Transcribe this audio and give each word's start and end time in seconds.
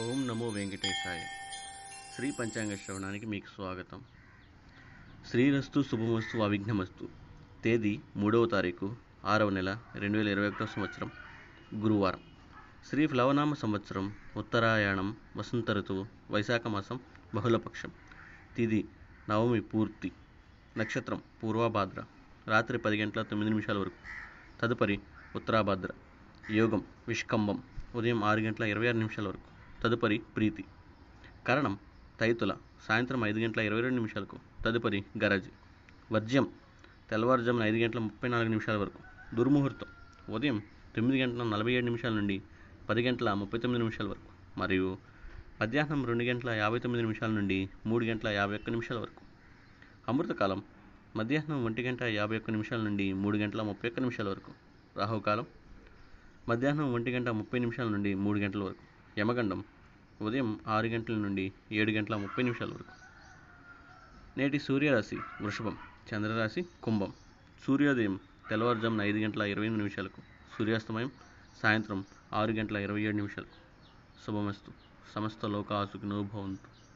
ఓం 0.00 0.28
నమో 0.28 0.48
వెంకటేశాయ. 0.48 1.20
శ్రీ 2.16 2.30
పంచాంగ 2.30 2.74
శ్రవణానికి 2.74 3.26
మీకు 3.26 3.46
స్వాగతం. 3.46 4.02
శ్రీరస్తు 5.30 5.82
శుభమస్తు 5.82 6.38
అవిఘ్నమస్తు. 6.38 7.08
తేదీ 7.64 8.00
మూడవ 8.16 8.46
తారీఖు 8.46 8.96
ఆరవ 9.24 9.48
నెల 9.48 9.78
రెండు 9.94 10.18
వేల 10.18 10.28
ఇరవై 10.28 10.48
ఒకటో 10.48 10.66
సంవత్సరం 10.66 11.10
గురువారం. 11.74 12.20
శ్రీ 12.90 13.06
ప్లవనామ 13.06 13.54
సంవత్సరం 13.54 14.14
ఉత్తరాయణం 14.36 15.16
వసంత 15.36 15.70
ఋతువు 15.70 16.06
వైశాఖ 16.30 16.66
మాసం 16.66 17.00
బహుళపక్షం. 17.34 17.90
తిది 18.56 18.88
నవమి 19.30 19.60
పూర్తి. 19.60 20.12
నక్షత్రం 20.78 21.22
పూర్వభాద్ర. 21.44 22.04
రాత్రి 22.46 22.78
పది 22.78 23.02
గంటల 23.02 23.22
తొమ్మిది 23.22 23.50
నిమిషాల 23.50 23.78
వరకు. 23.78 23.96
తదుపరి 24.60 25.00
ఉత్తరాభాద్ర. 25.36 25.88
యోగం 26.52 26.84
విష్కంభం. 27.08 27.62
ఉదయం 27.94 28.24
ఆరు 28.24 28.40
గంటల 28.40 28.64
ఇరవై 28.64 28.88
ఆరు 28.88 28.96
నిమిషాల 28.96 29.28
వరకు. 29.28 29.57
తదుపరి 29.82 30.18
ప్రీతి. 30.18 30.64
కరణం 31.46 31.78
తైతుల 32.20 32.56
సాయంత్రం 32.88 33.24
ఐదు 33.24 33.38
గంటల 33.38 33.60
ఇరవై 33.60 33.80
రెండు 33.80 33.94
నిమిషాలకు. 33.94 34.38
తదుపరి 34.64 35.04
గరజ్. 35.24 35.50
వర్జ్యం 36.12 36.48
తెల్లవారుజామున 37.10 37.62
ఐదు 37.62 37.76
గంటల 37.76 37.98
ముప్పై 37.98 38.28
నాలుగు 38.28 38.48
నిమిషాల 38.48 38.76
వరకు. 38.76 38.98
దుర్ముహూర్తం 39.36 39.86
ఉదయం 40.34 40.62
తొమ్మిది 40.96 41.22
గంటల 41.22 41.42
నలభై 41.42 41.72
ఏడు 41.72 41.84
నిమిషాల 41.84 42.12
నుండి 42.12 42.42
పది 42.90 43.02
గంటల 43.02 43.32
ముప్పై 43.32 43.58
తొమ్మిది 43.58 43.82
నిమిషాల 43.82 44.08
వరకు. 44.08 44.58
మరియు 44.58 44.98
మధ్యాహ్నం 45.60 46.06
రెండు 46.06 46.24
గంటల 46.24 46.50
యాభై 46.50 46.78
తొమ్మిది 46.78 47.02
నిమిషాల 47.02 47.30
నుండి 47.30 47.68
మూడు 47.86 48.04
గంటల 48.04 48.28
యాభై 48.28 48.54
ఒక్క 48.54 48.70
నిమిషాల 48.70 48.98
వరకు. 48.98 49.22
అమృతకాలం 50.08 50.62
మధ్యాహ్నం 51.16 51.64
ఒంటి 51.64 51.82
గంట 51.82 52.02
యాభై 52.02 52.36
ఒక్క 52.36 52.50
నిమిషాల 52.50 52.80
నుండి 52.80 53.12
మూడు 53.12 53.38
గంటల 53.38 53.62
ముప్పై 53.62 53.88
ఒక్క 53.88 54.00
నిమిషాల 54.00 54.28
వరకు. 54.28 54.52
రాహుకాలం 54.96 55.46
మధ్యాహ్నం 56.48 56.94
ఒంటి 56.94 57.10
గంట 57.10 57.28
ముప్పై 57.28 57.58
నిమిషాల 57.58 57.88
నుండి 57.88 58.14
మూడు 58.14 58.38
గంటల 58.38 58.62
వరకు. 58.62 58.88
యమగండం 59.18 59.64
ఉదయం 60.22 60.60
ఆరు 60.66 60.86
గంటల 60.86 61.14
నుండి 61.14 61.52
ఏడు 61.72 61.90
గంటల 61.90 62.16
ముప్పై 62.16 62.42
నిమిషాల 62.42 62.68
వరకు. 62.68 62.92
నేటి 64.38 64.58
సూర్యరాశి 64.58 65.16
వృషభం 65.40 65.76
చంద్రరాశి 66.12 66.66
కుంభం. 66.82 67.12
సూర్యోదయం 67.66 68.20
తెల్లవారుజామున 68.50 69.02
ఐదు 69.02 69.18
గంటల 69.18 69.42
ఇరవై 69.42 69.64
ఎనిమిది 69.64 69.78
నిమిషాలకు. 69.78 70.22
సూర్యాస్తమయం 70.58 71.10
సాయంత్రం 71.62 72.04
ఆరు 72.32 72.52
గంటల 72.52 72.76
ఇరవై 72.76 73.02
ఏడు 73.02 73.16
నిమిషాలకు. 73.16 73.56
శుభమస్తు. 74.26 74.72
సమస్త 75.14 75.46
లోకాసుకి 75.46 76.06
భవంతు. 76.06 76.87